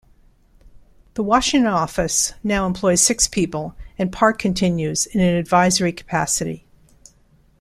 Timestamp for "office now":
1.67-2.65